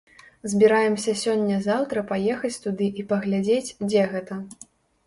[0.53, 4.33] Збіраемся сёння-заўтра паехаць туды і паглядзець, дзе гэта.